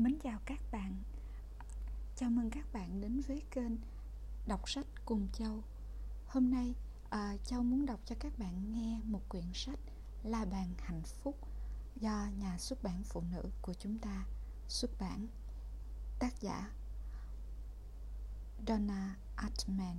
Mến 0.00 0.18
chào 0.22 0.38
các 0.46 0.60
bạn. 0.72 1.02
Chào 2.16 2.30
mừng 2.30 2.50
các 2.50 2.72
bạn 2.72 3.00
đến 3.00 3.20
với 3.28 3.42
kênh 3.50 3.72
Đọc 4.46 4.68
sách 4.68 4.86
cùng 5.04 5.28
Châu. 5.32 5.62
Hôm 6.26 6.50
nay 6.50 6.74
à, 7.10 7.36
Châu 7.44 7.62
muốn 7.62 7.86
đọc 7.86 8.00
cho 8.04 8.14
các 8.20 8.38
bạn 8.38 8.72
nghe 8.72 9.00
một 9.04 9.28
quyển 9.28 9.44
sách 9.54 9.78
La 10.22 10.44
bàn 10.44 10.74
hạnh 10.78 11.02
phúc 11.02 11.36
Do 11.96 12.28
nhà 12.38 12.58
xuất 12.58 12.82
bản 12.82 13.02
phụ 13.04 13.22
nữ 13.32 13.42
của 13.62 13.74
chúng 13.74 13.98
ta 13.98 14.24
xuất 14.68 14.90
bản. 15.00 15.26
Tác 16.18 16.40
giả 16.40 16.70
Donna 18.66 19.16
Atman 19.36 19.96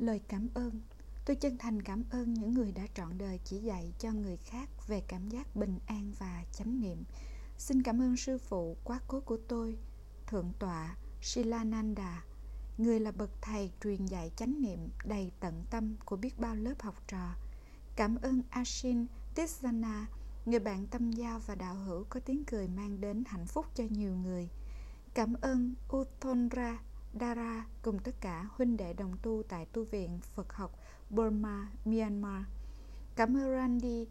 lời 0.00 0.20
cảm 0.28 0.48
ơn. 0.54 0.80
Tôi 1.24 1.36
chân 1.36 1.58
thành 1.58 1.82
cảm 1.82 2.04
ơn 2.10 2.34
những 2.34 2.54
người 2.54 2.72
đã 2.72 2.82
trọn 2.94 3.18
đời 3.18 3.40
chỉ 3.44 3.58
dạy 3.58 3.92
cho 3.98 4.12
người 4.12 4.36
khác 4.36 4.68
về 4.88 5.02
cảm 5.08 5.28
giác 5.28 5.56
bình 5.56 5.78
an 5.86 6.12
và 6.18 6.44
chánh 6.52 6.80
niệm. 6.80 7.04
Xin 7.58 7.82
cảm 7.82 8.02
ơn 8.02 8.16
sư 8.16 8.38
phụ 8.38 8.76
quá 8.84 9.00
cố 9.08 9.20
của 9.20 9.38
tôi, 9.48 9.76
thượng 10.26 10.52
tọa 10.58 10.96
silananda 11.22 12.24
người 12.78 13.00
là 13.00 13.12
bậc 13.12 13.30
thầy 13.42 13.70
truyền 13.82 14.06
dạy 14.06 14.30
chánh 14.36 14.62
niệm 14.62 14.88
đầy 15.04 15.32
tận 15.40 15.64
tâm 15.70 15.96
của 16.04 16.16
biết 16.16 16.38
bao 16.38 16.54
lớp 16.54 16.82
học 16.82 17.02
trò. 17.08 17.34
Cảm 17.96 18.16
ơn 18.22 18.42
ashin 18.50 19.06
tisana 19.34 20.06
người 20.46 20.60
bạn 20.60 20.86
tâm 20.86 21.12
giao 21.12 21.38
và 21.38 21.54
đạo 21.54 21.74
hữu 21.74 22.04
có 22.04 22.20
tiếng 22.20 22.44
cười 22.44 22.68
mang 22.68 23.00
đến 23.00 23.24
hạnh 23.26 23.46
phúc 23.46 23.66
cho 23.74 23.84
nhiều 23.90 24.16
người. 24.16 24.48
Cảm 25.14 25.34
ơn 25.40 25.74
uthonra 25.96 26.78
Dara 27.14 27.66
cùng 27.82 27.98
tất 27.98 28.20
cả 28.20 28.46
huynh 28.50 28.76
đệ 28.76 28.92
đồng 28.92 29.16
tu 29.22 29.42
tại 29.48 29.66
tu 29.66 29.84
viện 29.84 30.20
Phật 30.34 30.52
học 30.52 30.78
Burma, 31.10 31.70
Myanmar. 31.84 32.42
Cảm 33.16 33.36
ơn 33.36 33.50
Randy 33.56 34.06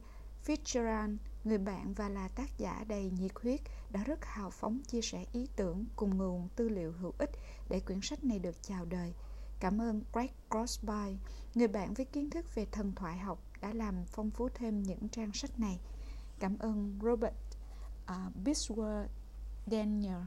Fitzgerald, 0.46 1.18
người 1.44 1.58
bạn 1.58 1.94
và 1.94 2.10
là 2.10 2.28
tác 2.28 2.58
giả 2.58 2.84
đầy 2.88 3.12
nhiệt 3.20 3.32
huyết 3.42 3.62
đã 3.90 4.04
rất 4.04 4.26
hào 4.26 4.50
phóng 4.50 4.82
chia 4.88 5.02
sẻ 5.02 5.26
ý 5.34 5.48
tưởng 5.56 5.86
cùng 5.96 6.18
nguồn 6.18 6.50
tư 6.56 6.70
liệu 6.70 6.92
hữu 6.92 7.14
ích 7.18 7.32
để 7.70 7.80
quyển 7.80 8.00
sách 8.02 8.24
này 8.24 8.40
được 8.40 8.56
chào 8.64 8.86
đời. 8.86 9.14
Cảm 9.60 9.82
ơn 9.82 10.02
Greg 10.14 10.30
Crosby, 10.50 11.18
người 11.56 11.68
bạn 11.68 11.94
với 11.94 12.06
kiến 12.06 12.30
thức 12.30 12.56
về 12.56 12.66
thần 12.72 12.92
thoại 12.96 13.18
học 13.18 13.40
đã 13.62 13.74
làm 13.74 14.06
phong 14.06 14.32
phú 14.32 14.50
thêm 14.54 14.84
những 14.84 15.10
trang 15.10 15.34
sách 15.34 15.60
này. 15.60 15.80
Cảm 16.40 16.58
ơn 16.58 17.00
Robert 17.04 17.34
à, 18.06 18.26
uh, 18.28 18.48
Bisworth 18.48 19.08
Daniel, 19.68 20.22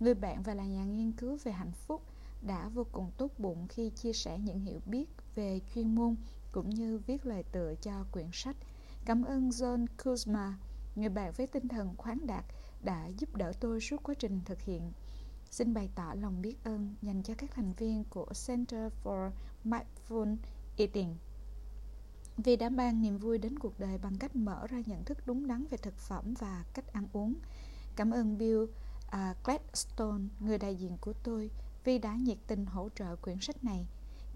người 0.00 0.14
bạn 0.14 0.42
và 0.42 0.54
là 0.54 0.64
nhà 0.64 0.84
nghiên 0.84 1.12
cứu 1.12 1.38
về 1.44 1.52
hạnh 1.52 1.72
phúc 1.72 2.02
đã 2.42 2.68
vô 2.68 2.86
cùng 2.92 3.10
tốt 3.16 3.30
bụng 3.38 3.66
khi 3.68 3.90
chia 3.90 4.12
sẻ 4.12 4.38
những 4.38 4.60
hiểu 4.60 4.80
biết 4.86 5.08
về 5.34 5.60
chuyên 5.74 5.94
môn 5.94 6.16
cũng 6.52 6.70
như 6.70 6.98
viết 7.06 7.26
lời 7.26 7.42
tựa 7.52 7.74
cho 7.82 8.04
quyển 8.12 8.28
sách. 8.32 8.56
Cảm 9.04 9.24
ơn 9.24 9.48
John 9.48 9.86
Kuzma, 9.98 10.52
người 10.96 11.08
bạn 11.08 11.32
với 11.36 11.46
tinh 11.46 11.68
thần 11.68 11.96
khoáng 11.96 12.26
đạt 12.26 12.44
đã 12.84 13.06
giúp 13.06 13.36
đỡ 13.36 13.52
tôi 13.60 13.80
suốt 13.80 14.02
quá 14.02 14.14
trình 14.18 14.40
thực 14.44 14.60
hiện. 14.60 14.92
Xin 15.50 15.74
bày 15.74 15.90
tỏ 15.94 16.14
lòng 16.14 16.42
biết 16.42 16.64
ơn 16.64 16.94
dành 17.02 17.22
cho 17.22 17.34
các 17.38 17.50
thành 17.54 17.72
viên 17.72 18.04
của 18.04 18.26
Center 18.46 18.92
for 19.04 19.30
Mindful 19.64 20.36
Eating 20.76 21.16
vì 22.36 22.56
đã 22.56 22.68
mang 22.68 23.02
niềm 23.02 23.18
vui 23.18 23.38
đến 23.38 23.58
cuộc 23.58 23.80
đời 23.80 23.98
bằng 23.98 24.18
cách 24.18 24.36
mở 24.36 24.66
ra 24.66 24.78
nhận 24.86 25.04
thức 25.04 25.18
đúng 25.26 25.46
đắn 25.46 25.66
về 25.70 25.78
thực 25.78 25.98
phẩm 25.98 26.34
và 26.38 26.64
cách 26.74 26.92
ăn 26.92 27.08
uống. 27.12 27.34
Cảm 27.96 28.10
ơn 28.10 28.38
Bill 28.38 28.62
uh, 28.62 29.44
Gladstone, 29.44 30.24
người 30.40 30.58
đại 30.58 30.74
diện 30.74 30.96
của 31.00 31.12
tôi, 31.12 31.50
vì 31.86 31.98
đã 31.98 32.14
nhiệt 32.14 32.38
tình 32.46 32.66
hỗ 32.66 32.88
trợ 32.94 33.16
quyển 33.16 33.40
sách 33.40 33.64
này. 33.64 33.86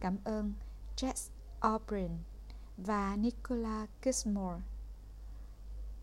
Cảm 0.00 0.16
ơn 0.24 0.52
Jess 0.97 1.30
O'Brien 1.60 2.16
và 2.76 3.16
Nicola 3.16 3.86
Kismore. 4.02 4.62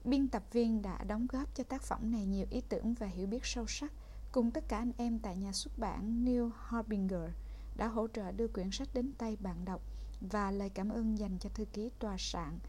Biên 0.04 0.28
tập 0.28 0.44
viên 0.52 0.82
đã 0.82 1.04
đóng 1.04 1.28
góp 1.28 1.56
cho 1.56 1.64
tác 1.64 1.82
phẩm 1.82 2.12
này 2.12 2.26
nhiều 2.26 2.46
ý 2.50 2.62
tưởng 2.70 2.94
và 2.94 3.08
hiểu 3.08 3.28
biết 3.28 3.46
sâu 3.46 3.66
sắc 3.68 3.94
cùng 4.32 4.52
tất 4.52 4.64
cả 4.68 4.78
anh 4.78 4.92
em 4.98 5.20
tại 5.20 5.38
nhà 5.38 5.52
xuất 5.52 5.80
bản 5.80 6.26
New 6.26 6.50
Harbinger 6.58 7.30
đã 7.78 7.88
hỗ 7.88 8.08
trợ 8.08 8.32
đưa 8.32 8.48
quyển 8.48 8.72
sách 8.72 8.90
đến 8.94 9.12
tay 9.18 9.38
bạn 9.40 9.66
đọc 9.66 9.82
và 10.22 10.52
lời 10.52 10.70
cảm 10.70 10.90
ơn 10.90 11.18
dành 11.20 11.38
cho 11.40 11.50
thư 11.54 11.66
ký 11.66 11.90
tòa 12.00 12.16
soạn 12.20 12.60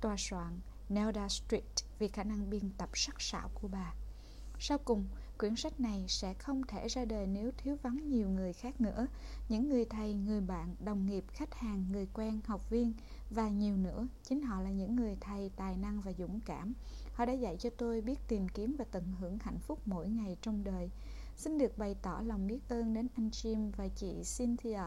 tòa 0.00 0.14
soạn 0.18 0.60
Nelda 0.88 1.28
Street 1.28 1.64
vì 1.98 2.08
khả 2.08 2.24
năng 2.24 2.50
biên 2.50 2.70
tập 2.78 2.88
sắc 2.94 3.20
sảo 3.20 3.50
của 3.54 3.68
bà. 3.68 3.94
Sau 4.58 4.78
cùng, 4.78 5.04
quyển 5.38 5.56
sách 5.56 5.80
này 5.80 6.04
sẽ 6.08 6.34
không 6.34 6.62
thể 6.68 6.88
ra 6.88 7.04
đời 7.04 7.26
nếu 7.26 7.50
thiếu 7.58 7.76
vắng 7.82 8.08
nhiều 8.08 8.28
người 8.28 8.52
khác 8.52 8.80
nữa. 8.80 9.06
Những 9.48 9.68
người 9.68 9.84
thầy, 9.84 10.14
người 10.14 10.40
bạn, 10.40 10.74
đồng 10.84 11.06
nghiệp, 11.06 11.24
khách 11.28 11.54
hàng, 11.54 11.84
người 11.92 12.06
quen, 12.14 12.40
học 12.46 12.70
viên 12.70 12.92
và 13.30 13.48
nhiều 13.48 13.76
nữa. 13.76 14.06
Chính 14.22 14.42
họ 14.42 14.60
là 14.60 14.70
những 14.70 14.96
người 14.96 15.16
thầy 15.20 15.50
tài 15.56 15.76
năng 15.76 16.00
và 16.00 16.12
dũng 16.18 16.40
cảm. 16.40 16.72
Họ 17.12 17.24
đã 17.24 17.32
dạy 17.32 17.56
cho 17.56 17.70
tôi 17.70 18.00
biết 18.00 18.28
tìm 18.28 18.48
kiếm 18.48 18.76
và 18.78 18.84
tận 18.90 19.04
hưởng 19.20 19.38
hạnh 19.38 19.58
phúc 19.58 19.78
mỗi 19.84 20.08
ngày 20.08 20.36
trong 20.42 20.64
đời. 20.64 20.90
Xin 21.36 21.58
được 21.58 21.78
bày 21.78 21.96
tỏ 22.02 22.20
lòng 22.24 22.46
biết 22.46 22.68
ơn 22.68 22.94
đến 22.94 23.08
anh 23.16 23.28
Jim 23.28 23.70
và 23.76 23.88
chị 23.88 24.22
Cynthia 24.38 24.82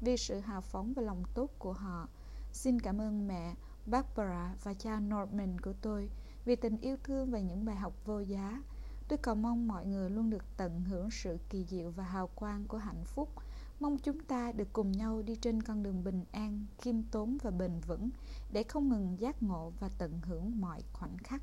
vì 0.00 0.16
sự 0.16 0.40
hào 0.40 0.60
phóng 0.60 0.92
và 0.92 1.02
lòng 1.02 1.22
tốt 1.34 1.50
của 1.58 1.72
họ. 1.72 2.08
Xin 2.52 2.80
cảm 2.80 3.00
ơn 3.00 3.28
mẹ, 3.28 3.54
Barbara 3.86 4.54
và 4.62 4.74
cha 4.74 5.00
Norman 5.00 5.60
của 5.60 5.72
tôi 5.82 6.10
vì 6.44 6.56
tình 6.56 6.78
yêu 6.80 6.96
thương 7.04 7.30
và 7.30 7.38
những 7.40 7.64
bài 7.64 7.76
học 7.76 7.92
vô 8.04 8.20
giá. 8.20 8.62
Tôi 9.08 9.18
cầu 9.18 9.34
mong 9.34 9.68
mọi 9.68 9.86
người 9.86 10.10
luôn 10.10 10.30
được 10.30 10.44
tận 10.56 10.80
hưởng 10.80 11.10
sự 11.10 11.38
kỳ 11.50 11.64
diệu 11.64 11.90
và 11.90 12.04
hào 12.04 12.26
quang 12.26 12.64
của 12.64 12.78
hạnh 12.78 13.04
phúc. 13.04 13.28
Mong 13.80 13.98
chúng 13.98 14.20
ta 14.24 14.52
được 14.52 14.68
cùng 14.72 14.92
nhau 14.92 15.22
đi 15.22 15.36
trên 15.36 15.62
con 15.62 15.82
đường 15.82 16.04
bình 16.04 16.24
an, 16.32 16.66
khiêm 16.78 17.02
tốn 17.02 17.38
và 17.42 17.50
bền 17.50 17.80
vững 17.86 18.10
để 18.52 18.62
không 18.62 18.88
ngừng 18.88 19.20
giác 19.20 19.42
ngộ 19.42 19.72
và 19.80 19.88
tận 19.98 20.20
hưởng 20.22 20.60
mọi 20.60 20.82
khoảnh 20.92 21.18
khắc. 21.18 21.42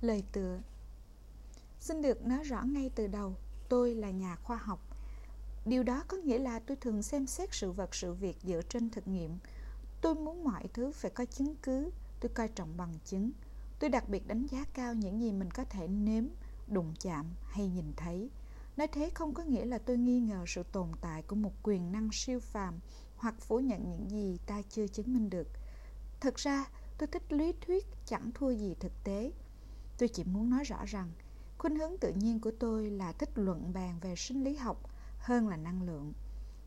Lời 0.00 0.24
tựa 0.32 0.60
Xin 1.80 2.02
được 2.02 2.26
nói 2.26 2.42
rõ 2.42 2.62
ngay 2.62 2.90
từ 2.94 3.06
đầu, 3.06 3.36
tôi 3.68 3.94
là 3.94 4.10
nhà 4.10 4.36
khoa 4.36 4.56
học. 4.56 4.80
Điều 5.64 5.82
đó 5.82 6.04
có 6.08 6.16
nghĩa 6.16 6.38
là 6.38 6.58
tôi 6.58 6.76
thường 6.76 7.02
xem 7.02 7.26
xét 7.26 7.48
sự 7.52 7.72
vật 7.72 7.94
sự 7.94 8.14
việc 8.14 8.36
dựa 8.42 8.62
trên 8.68 8.90
thực 8.90 9.08
nghiệm. 9.08 9.38
Tôi 10.00 10.14
muốn 10.14 10.44
mọi 10.44 10.68
thứ 10.74 10.92
phải 10.92 11.10
có 11.10 11.24
chứng 11.24 11.54
cứ, 11.62 11.90
tôi 12.20 12.30
coi 12.34 12.48
trọng 12.48 12.76
bằng 12.76 12.94
chứng 13.04 13.30
Tôi 13.82 13.90
đặc 13.90 14.08
biệt 14.08 14.26
đánh 14.26 14.46
giá 14.46 14.64
cao 14.74 14.94
những 14.94 15.20
gì 15.20 15.32
mình 15.32 15.50
có 15.50 15.64
thể 15.64 15.88
nếm, 15.88 16.24
đụng 16.66 16.94
chạm 17.00 17.26
hay 17.48 17.68
nhìn 17.68 17.92
thấy. 17.96 18.30
Nói 18.76 18.86
thế 18.86 19.10
không 19.14 19.34
có 19.34 19.42
nghĩa 19.42 19.64
là 19.64 19.78
tôi 19.78 19.98
nghi 19.98 20.20
ngờ 20.20 20.44
sự 20.46 20.62
tồn 20.62 20.88
tại 21.00 21.22
của 21.22 21.36
một 21.36 21.52
quyền 21.62 21.92
năng 21.92 22.08
siêu 22.12 22.40
phàm 22.40 22.78
hoặc 23.16 23.34
phủ 23.40 23.60
nhận 23.60 23.90
những 23.90 24.10
gì 24.10 24.38
ta 24.46 24.62
chưa 24.68 24.86
chứng 24.86 25.12
minh 25.12 25.30
được. 25.30 25.48
thật 26.20 26.36
ra, 26.36 26.64
tôi 26.98 27.06
thích 27.06 27.32
lý 27.32 27.52
thuyết 27.60 27.86
chẳng 28.06 28.30
thua 28.34 28.50
gì 28.50 28.74
thực 28.80 28.92
tế. 29.04 29.32
Tôi 29.98 30.08
chỉ 30.08 30.24
muốn 30.24 30.50
nói 30.50 30.64
rõ 30.64 30.84
rằng, 30.84 31.10
khuynh 31.58 31.76
hướng 31.76 31.98
tự 32.00 32.12
nhiên 32.12 32.40
của 32.40 32.52
tôi 32.58 32.90
là 32.90 33.12
thích 33.12 33.30
luận 33.34 33.72
bàn 33.72 33.98
về 34.00 34.16
sinh 34.16 34.44
lý 34.44 34.56
học 34.56 34.90
hơn 35.18 35.48
là 35.48 35.56
năng 35.56 35.82
lượng, 35.82 36.12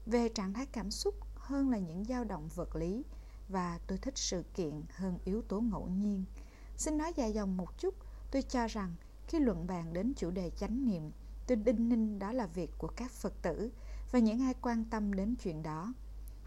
về 0.06 0.30
trạng 0.30 0.54
thái 0.54 0.66
cảm 0.66 0.92
xúc 0.92 1.16
hơn 1.36 1.70
là 1.70 1.78
những 1.78 2.06
dao 2.06 2.24
động 2.24 2.50
vật 2.56 2.75
lý 2.75 3.04
và 3.50 3.80
tôi 3.88 3.98
thích 3.98 4.18
sự 4.18 4.44
kiện 4.54 4.84
hơn 4.90 5.18
yếu 5.25 5.42
tố 5.42 5.62
ngẫu 5.62 5.88
nhiên. 5.88 6.24
Xin 6.78 6.97
nói 6.97 7.13
dài 7.16 7.34
dòng 7.34 7.58
một 7.58 7.78
chút, 7.78 7.96
tôi 8.31 8.41
cho 8.41 8.68
rằng 8.68 8.96
khi 9.28 9.40
luận 9.40 9.68
bàn 9.68 9.94
đến 9.94 10.13
chủ 10.18 10.31
đề 10.31 10.52
chánh 10.58 10.86
niệm, 10.86 11.12
tôi 11.47 11.56
đinh 11.56 11.90
ninh 11.90 12.19
đó 12.19 12.31
là 12.31 12.47
việc 12.47 12.72
của 12.78 12.88
các 12.88 13.12
Phật 13.12 13.34
tử 13.41 13.72
và 14.12 14.19
những 14.19 14.41
ai 14.41 14.53
quan 14.62 14.86
tâm 14.90 15.13
đến 15.13 15.36
chuyện 15.44 15.63
đó. 15.63 15.94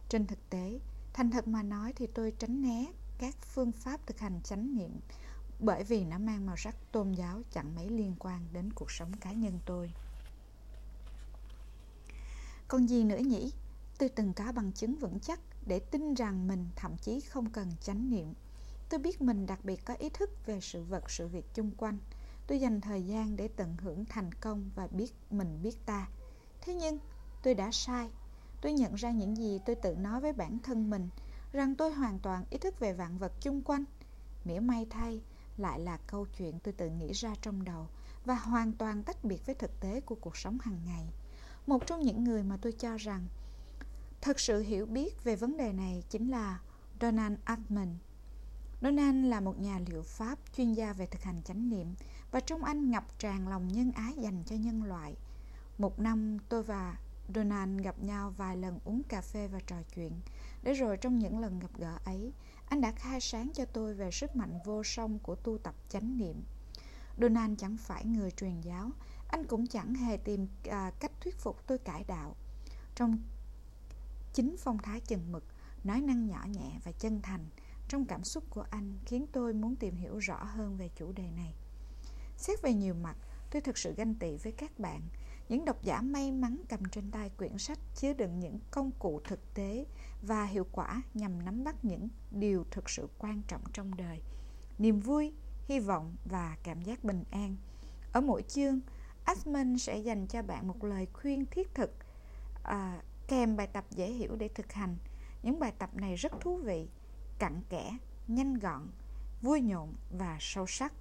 Trên 0.08 0.26
thực 0.26 0.50
tế, 0.50 0.80
thành 1.12 1.30
thật 1.30 1.48
mà 1.48 1.62
nói 1.62 1.92
thì 1.96 2.06
tôi 2.06 2.32
tránh 2.38 2.62
né 2.62 2.86
các 3.18 3.34
phương 3.54 3.72
pháp 3.72 4.06
thực 4.06 4.18
hành 4.18 4.40
chánh 4.44 4.74
niệm 4.74 5.00
bởi 5.60 5.84
vì 5.84 6.04
nó 6.04 6.18
mang 6.18 6.46
màu 6.46 6.56
sắc 6.56 6.76
tôn 6.92 7.12
giáo 7.12 7.42
chẳng 7.52 7.74
mấy 7.74 7.88
liên 7.88 8.14
quan 8.18 8.40
đến 8.52 8.72
cuộc 8.72 8.90
sống 8.90 9.12
cá 9.20 9.32
nhân 9.32 9.58
tôi. 9.66 9.92
Còn 12.68 12.86
gì 12.86 13.04
nữa 13.04 13.18
nhỉ? 13.18 13.52
Tôi 13.98 14.08
từng 14.08 14.32
có 14.32 14.52
bằng 14.52 14.72
chứng 14.72 14.96
vững 14.96 15.20
chắc 15.20 15.40
để 15.66 15.78
tin 15.78 16.14
rằng 16.14 16.48
mình 16.48 16.68
thậm 16.76 16.96
chí 16.96 17.20
không 17.20 17.50
cần 17.50 17.68
chánh 17.80 18.10
niệm 18.10 18.34
Tôi 18.88 19.00
biết 19.00 19.22
mình 19.22 19.46
đặc 19.46 19.64
biệt 19.64 19.84
có 19.84 19.94
ý 19.94 20.08
thức 20.08 20.30
về 20.46 20.60
sự 20.60 20.82
vật, 20.82 21.10
sự 21.10 21.28
việc 21.28 21.54
chung 21.54 21.70
quanh. 21.76 21.98
Tôi 22.46 22.60
dành 22.60 22.80
thời 22.80 23.02
gian 23.02 23.36
để 23.36 23.48
tận 23.48 23.76
hưởng 23.76 24.04
thành 24.04 24.32
công 24.32 24.70
và 24.74 24.86
biết 24.86 25.12
mình 25.30 25.62
biết 25.62 25.86
ta. 25.86 26.08
Thế 26.60 26.74
nhưng, 26.74 26.98
tôi 27.42 27.54
đã 27.54 27.70
sai. 27.72 28.10
Tôi 28.60 28.72
nhận 28.72 28.94
ra 28.94 29.10
những 29.10 29.36
gì 29.36 29.60
tôi 29.66 29.76
tự 29.76 29.94
nói 29.94 30.20
với 30.20 30.32
bản 30.32 30.58
thân 30.58 30.90
mình, 30.90 31.08
rằng 31.52 31.74
tôi 31.74 31.92
hoàn 31.92 32.18
toàn 32.18 32.44
ý 32.50 32.58
thức 32.58 32.80
về 32.80 32.92
vạn 32.92 33.18
vật 33.18 33.32
chung 33.40 33.62
quanh. 33.62 33.84
Mỉa 34.44 34.60
may 34.60 34.86
thay, 34.90 35.20
lại 35.56 35.80
là 35.80 35.96
câu 36.06 36.26
chuyện 36.38 36.58
tôi 36.58 36.72
tự 36.72 36.90
nghĩ 36.90 37.12
ra 37.12 37.34
trong 37.42 37.64
đầu 37.64 37.86
và 38.24 38.34
hoàn 38.34 38.72
toàn 38.72 39.02
tách 39.02 39.24
biệt 39.24 39.46
với 39.46 39.54
thực 39.54 39.80
tế 39.80 40.00
của 40.00 40.14
cuộc 40.14 40.36
sống 40.36 40.58
hàng 40.62 40.80
ngày. 40.86 41.08
Một 41.66 41.86
trong 41.86 42.00
những 42.00 42.24
người 42.24 42.42
mà 42.42 42.56
tôi 42.62 42.72
cho 42.72 42.96
rằng 42.96 43.26
thật 44.20 44.40
sự 44.40 44.60
hiểu 44.60 44.86
biết 44.86 45.24
về 45.24 45.36
vấn 45.36 45.56
đề 45.56 45.72
này 45.72 46.02
chính 46.08 46.30
là 46.30 46.60
Donald 47.00 47.34
Altman 47.44 47.96
Donald 48.82 49.24
là 49.24 49.40
một 49.40 49.58
nhà 49.60 49.80
liệu 49.86 50.02
pháp 50.02 50.38
chuyên 50.56 50.72
gia 50.72 50.92
về 50.92 51.06
thực 51.06 51.22
hành 51.22 51.42
chánh 51.44 51.68
niệm 51.68 51.94
và 52.30 52.40
trong 52.40 52.64
anh 52.64 52.90
ngập 52.90 53.18
tràn 53.18 53.48
lòng 53.48 53.68
nhân 53.68 53.92
ái 53.92 54.12
dành 54.16 54.42
cho 54.46 54.56
nhân 54.56 54.82
loại. 54.82 55.16
Một 55.78 55.98
năm 55.98 56.38
tôi 56.48 56.62
và 56.62 56.96
Donald 57.34 57.80
gặp 57.80 57.98
nhau 57.98 58.34
vài 58.36 58.56
lần 58.56 58.78
uống 58.84 59.02
cà 59.02 59.20
phê 59.20 59.48
và 59.48 59.60
trò 59.66 59.76
chuyện. 59.94 60.12
Để 60.62 60.72
rồi 60.72 60.96
trong 60.96 61.18
những 61.18 61.38
lần 61.38 61.58
gặp 61.58 61.70
gỡ 61.78 61.98
ấy, 62.04 62.32
anh 62.68 62.80
đã 62.80 62.92
khai 62.92 63.20
sáng 63.20 63.50
cho 63.54 63.64
tôi 63.64 63.94
về 63.94 64.10
sức 64.10 64.36
mạnh 64.36 64.58
vô 64.64 64.84
song 64.84 65.18
của 65.18 65.34
tu 65.34 65.58
tập 65.58 65.74
chánh 65.88 66.16
niệm. 66.16 66.42
Donald 67.20 67.58
chẳng 67.58 67.76
phải 67.76 68.04
người 68.04 68.30
truyền 68.30 68.60
giáo, 68.60 68.90
anh 69.28 69.46
cũng 69.46 69.66
chẳng 69.66 69.94
hề 69.94 70.16
tìm 70.16 70.46
à, 70.70 70.92
cách 71.00 71.12
thuyết 71.20 71.38
phục 71.38 71.66
tôi 71.66 71.78
cải 71.78 72.04
đạo. 72.04 72.36
Trong 72.94 73.18
chính 74.34 74.56
phong 74.58 74.78
thái 74.78 75.00
chừng 75.00 75.32
mực, 75.32 75.44
nói 75.84 76.00
năng 76.00 76.26
nhỏ 76.26 76.44
nhẹ 76.46 76.72
và 76.84 76.92
chân 76.92 77.22
thành, 77.22 77.46
trong 77.88 78.04
cảm 78.04 78.24
xúc 78.24 78.44
của 78.50 78.64
anh 78.70 78.98
khiến 79.06 79.26
tôi 79.32 79.54
muốn 79.54 79.76
tìm 79.76 79.96
hiểu 79.96 80.18
rõ 80.18 80.44
hơn 80.44 80.76
về 80.76 80.90
chủ 80.96 81.12
đề 81.12 81.30
này. 81.36 81.54
Xét 82.36 82.62
về 82.62 82.74
nhiều 82.74 82.94
mặt, 82.94 83.16
tôi 83.50 83.62
thực 83.62 83.78
sự 83.78 83.94
ganh 83.94 84.14
tị 84.14 84.36
với 84.36 84.52
các 84.52 84.78
bạn, 84.78 85.00
những 85.48 85.64
độc 85.64 85.82
giả 85.82 86.00
may 86.00 86.32
mắn 86.32 86.56
cầm 86.68 86.84
trên 86.84 87.10
tay 87.10 87.30
quyển 87.30 87.58
sách 87.58 87.78
chứa 87.94 88.12
đựng 88.12 88.40
những 88.40 88.58
công 88.70 88.90
cụ 88.98 89.20
thực 89.24 89.54
tế 89.54 89.86
và 90.22 90.44
hiệu 90.44 90.66
quả 90.72 91.02
nhằm 91.14 91.44
nắm 91.44 91.64
bắt 91.64 91.84
những 91.84 92.08
điều 92.30 92.64
thực 92.70 92.90
sự 92.90 93.08
quan 93.18 93.42
trọng 93.48 93.62
trong 93.72 93.96
đời. 93.96 94.20
Niềm 94.78 95.00
vui, 95.00 95.32
hy 95.64 95.80
vọng 95.80 96.16
và 96.24 96.56
cảm 96.62 96.82
giác 96.82 97.04
bình 97.04 97.24
an. 97.30 97.56
Ở 98.12 98.20
mỗi 98.20 98.42
chương, 98.42 98.80
Asman 99.24 99.78
sẽ 99.78 99.98
dành 99.98 100.26
cho 100.26 100.42
bạn 100.42 100.68
một 100.68 100.84
lời 100.84 101.06
khuyên 101.12 101.46
thiết 101.46 101.74
thực 101.74 101.90
à, 102.62 103.02
kèm 103.28 103.56
bài 103.56 103.66
tập 103.66 103.84
dễ 103.90 104.10
hiểu 104.10 104.36
để 104.36 104.48
thực 104.48 104.72
hành. 104.72 104.96
Những 105.42 105.58
bài 105.60 105.72
tập 105.78 105.94
này 105.94 106.16
rất 106.16 106.32
thú 106.40 106.56
vị, 106.56 106.88
cặn 107.38 107.60
kẽ, 107.68 107.96
nhanh 108.28 108.54
gọn, 108.54 108.88
vui 109.42 109.60
nhộn 109.60 109.94
và 110.18 110.36
sâu 110.40 110.66
sắc. 110.66 110.92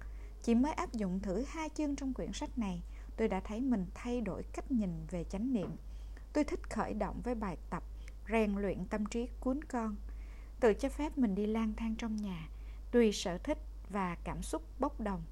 Chỉ 0.42 0.54
mới 0.54 0.72
áp 0.72 0.92
dụng 0.92 1.20
thử 1.20 1.44
hai 1.48 1.68
chương 1.68 1.96
trong 1.96 2.14
quyển 2.14 2.32
sách 2.32 2.58
này, 2.58 2.82
tôi 3.16 3.28
đã 3.28 3.40
thấy 3.40 3.60
mình 3.60 3.86
thay 3.94 4.20
đổi 4.20 4.42
cách 4.52 4.70
nhìn 4.70 5.06
về 5.10 5.24
chánh 5.24 5.52
niệm. 5.52 5.70
Tôi 6.32 6.44
thích 6.44 6.70
khởi 6.70 6.94
động 6.94 7.20
với 7.24 7.34
bài 7.34 7.56
tập 7.70 7.82
rèn 8.30 8.56
luyện 8.56 8.84
tâm 8.84 9.06
trí 9.06 9.28
cuốn 9.40 9.64
con, 9.64 9.96
tự 10.60 10.74
cho 10.74 10.88
phép 10.88 11.18
mình 11.18 11.34
đi 11.34 11.46
lang 11.46 11.72
thang 11.76 11.94
trong 11.98 12.16
nhà, 12.16 12.48
tùy 12.90 13.12
sở 13.12 13.38
thích 13.38 13.58
và 13.90 14.16
cảm 14.24 14.42
xúc 14.42 14.62
bốc 14.78 15.00
đồng 15.00 15.22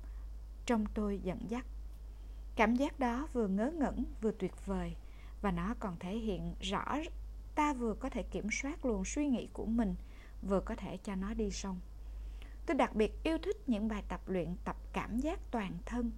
trong 0.67 0.87
tôi 0.95 1.21
dẫn 1.23 1.39
dắt. 1.51 1.67
Cảm 2.57 2.77
giác 2.77 2.99
đó 2.99 3.29
vừa 3.33 3.49
ngớ 3.49 3.71
ngẩn 3.71 4.05
vừa 4.21 4.33
tuyệt 4.33 4.67
vời 4.67 4.97
và 5.43 5.51
nó 5.51 5.75
còn 5.81 5.97
thể 5.99 6.17
hiện 6.17 6.55
rõ 6.61 6.99
ta 7.55 7.73
vừa 7.73 7.95
có 7.95 8.11
thể 8.11 8.23
kiểm 8.23 8.49
soát 8.53 8.85
luồng 8.85 9.05
suy 9.05 9.27
nghĩ 9.27 9.49
của 9.53 9.67
mình 9.67 9.95
vừa 10.47 10.61
có 10.61 10.75
thể 10.75 10.97
cho 10.97 11.15
nó 11.15 11.35
đi 11.35 11.51
sông. 11.51 11.81
Tôi 12.67 12.75
đặc 12.75 12.95
biệt 12.95 13.13
yêu 13.23 13.39
thích 13.39 13.69
những 13.69 13.89
bài 13.89 14.03
tập 14.09 14.21
luyện 14.27 14.57
tập 14.65 14.77
cảm 14.93 15.19
giác 15.19 15.41
toàn 15.51 15.79
thân 15.87 16.11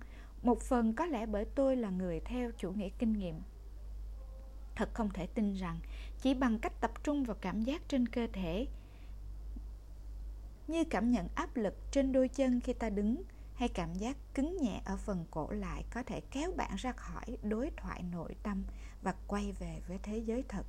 một 0.43 0.61
phần 0.61 0.95
có 0.95 1.07
lẽ 1.07 1.27
bởi 1.27 1.45
tôi 1.45 1.77
là 1.77 1.91
người 1.91 2.21
theo 2.21 2.51
chủ 2.59 2.73
nghĩa 2.73 2.89
kinh 2.99 3.13
nghiệm 3.13 3.41
thật 4.79 4.95
không 4.95 5.11
thể 5.11 5.27
tin 5.27 5.55
rằng 5.55 5.79
chỉ 6.23 6.35
bằng 6.35 6.59
cách 6.59 6.81
tập 6.81 6.91
trung 7.05 7.25
vào 7.25 7.37
cảm 7.41 7.63
giác 7.63 7.83
trên 7.89 8.09
cơ 8.09 8.27
thể, 8.33 8.67
như 10.67 10.85
cảm 10.85 11.11
nhận 11.11 11.29
áp 11.35 11.57
lực 11.57 11.75
trên 11.91 12.13
đôi 12.13 12.29
chân 12.29 12.61
khi 12.61 12.73
ta 12.73 12.91
đứng, 12.91 13.23
hay 13.55 13.69
cảm 13.69 13.95
giác 13.95 14.17
cứng 14.35 14.57
nhẹ 14.57 14.81
ở 14.85 14.97
phần 14.97 15.25
cổ 15.31 15.51
lại 15.51 15.85
có 15.95 16.03
thể 16.03 16.21
kéo 16.31 16.53
bạn 16.57 16.77
ra 16.77 16.93
khỏi 16.93 17.39
đối 17.43 17.71
thoại 17.77 18.03
nội 18.03 18.37
tâm 18.43 18.65
và 19.03 19.15
quay 19.27 19.53
về 19.53 19.81
với 19.89 19.99
thế 20.03 20.19
giới 20.19 20.45
thật. 20.49 20.67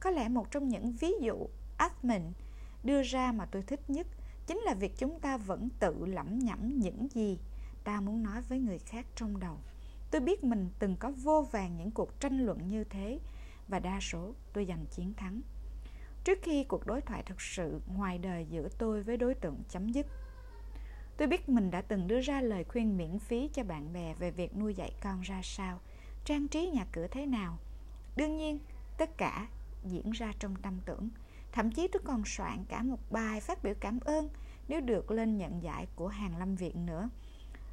Có 0.00 0.10
lẽ 0.10 0.28
một 0.28 0.50
trong 0.50 0.68
những 0.68 0.92
ví 0.92 1.12
dụ 1.20 1.48
Atman 1.76 2.32
đưa 2.84 3.02
ra 3.02 3.32
mà 3.32 3.46
tôi 3.46 3.62
thích 3.62 3.90
nhất 3.90 4.06
chính 4.46 4.58
là 4.58 4.74
việc 4.74 4.98
chúng 4.98 5.20
ta 5.20 5.36
vẫn 5.36 5.68
tự 5.80 6.06
lẩm 6.06 6.38
nhẩm 6.38 6.78
những 6.78 7.08
gì 7.10 7.38
ta 7.84 8.00
muốn 8.00 8.22
nói 8.22 8.40
với 8.48 8.58
người 8.58 8.78
khác 8.78 9.06
trong 9.16 9.40
đầu. 9.40 9.58
Tôi 10.10 10.20
biết 10.20 10.44
mình 10.44 10.70
từng 10.78 10.96
có 10.96 11.10
vô 11.10 11.46
vàng 11.52 11.76
những 11.76 11.90
cuộc 11.90 12.20
tranh 12.20 12.46
luận 12.46 12.68
như 12.68 12.84
thế 12.84 13.18
và 13.68 13.78
đa 13.78 14.00
số 14.00 14.32
tôi 14.52 14.64
giành 14.64 14.84
chiến 14.90 15.14
thắng. 15.16 15.40
Trước 16.24 16.38
khi 16.42 16.64
cuộc 16.64 16.86
đối 16.86 17.00
thoại 17.00 17.22
thực 17.22 17.40
sự 17.40 17.80
ngoài 17.86 18.18
đời 18.18 18.46
giữa 18.50 18.68
tôi 18.78 19.02
với 19.02 19.16
đối 19.16 19.34
tượng 19.34 19.62
chấm 19.68 19.88
dứt, 19.88 20.06
tôi 21.16 21.28
biết 21.28 21.48
mình 21.48 21.70
đã 21.70 21.80
từng 21.80 22.08
đưa 22.08 22.20
ra 22.20 22.40
lời 22.40 22.64
khuyên 22.64 22.96
miễn 22.96 23.18
phí 23.18 23.50
cho 23.54 23.64
bạn 23.64 23.92
bè 23.92 24.14
về 24.14 24.30
việc 24.30 24.56
nuôi 24.56 24.74
dạy 24.74 24.92
con 25.02 25.20
ra 25.20 25.40
sao, 25.42 25.80
trang 26.24 26.48
trí 26.48 26.70
nhà 26.70 26.86
cửa 26.92 27.06
thế 27.10 27.26
nào. 27.26 27.58
Đương 28.16 28.36
nhiên, 28.36 28.58
tất 28.98 29.18
cả 29.18 29.48
diễn 29.84 30.10
ra 30.10 30.32
trong 30.38 30.56
tâm 30.56 30.80
tưởng. 30.84 31.08
Thậm 31.52 31.70
chí 31.70 31.88
tôi 31.88 32.02
còn 32.04 32.22
soạn 32.26 32.64
cả 32.68 32.82
một 32.82 32.98
bài 33.10 33.40
phát 33.40 33.62
biểu 33.62 33.74
cảm 33.80 34.00
ơn 34.00 34.28
nếu 34.68 34.80
được 34.80 35.10
lên 35.10 35.36
nhận 35.36 35.62
giải 35.62 35.86
của 35.96 36.08
hàng 36.08 36.38
lâm 36.38 36.54
viện 36.54 36.86
nữa. 36.86 37.08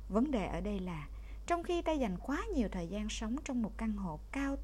Vấn 0.09 0.31
đề 0.31 0.45
ở 0.47 0.61
đây 0.61 0.79
là 0.79 1.07
trong 1.47 1.63
khi 1.63 1.81
ta 1.81 1.91
dành 1.91 2.17
quá 2.17 2.43
nhiều 2.55 2.69
thời 2.71 2.87
gian 2.87 3.09
sống 3.09 3.35
trong 3.45 3.61
một 3.61 3.77
căn 3.77 3.93
hộ 3.93 4.19
cao 4.31 4.55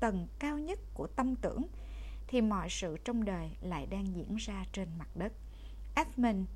tầng 0.00 0.26
cao 0.38 0.58
nhất 0.58 0.78
của 0.94 1.06
tâm 1.06 1.36
tưởng 1.36 1.62
thì 2.28 2.40
mọi 2.40 2.68
sự 2.70 2.96
trong 3.04 3.24
đời 3.24 3.50
lại 3.60 3.86
đang 3.86 4.16
diễn 4.16 4.36
ra 4.36 4.64
trên 4.72 4.88
mặt 4.98 5.08
đất. 5.16 5.32
Edmund 5.94 6.48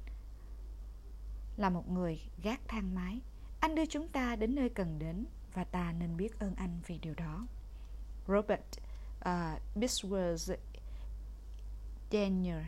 là 1.57 1.71
một 1.71 1.91
người 1.91 2.21
gác 2.43 2.61
thang 2.69 2.95
máy. 2.95 3.21
Anh 3.61 3.75
đưa 3.75 3.87
chúng 3.87 4.09
ta 4.09 4.37
đến 4.37 4.55
nơi 4.55 4.69
cần 4.69 4.99
đến 4.99 5.25
và 5.55 5.65
ta 5.65 5.93
nên 5.99 6.17
biết 6.17 6.39
ơn 6.39 6.55
anh 6.55 6.81
vì 6.87 6.99
điều 6.99 7.15
đó. 7.15 7.47
Robert 8.29 8.61
ờ, 9.21 9.53
uh, 9.55 9.77
Bisworth 9.77 10.57
Daniel, 12.13 12.63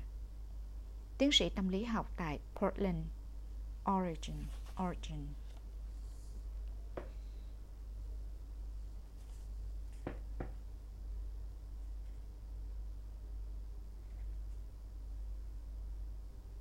tiến 1.19 1.32
sĩ 1.32 1.49
tâm 1.49 1.69
lý 1.69 1.85
học 1.85 2.12
tại 2.17 2.38
Portland, 2.55 3.06
Oregon. 3.91 4.44
Origin. 4.82 5.44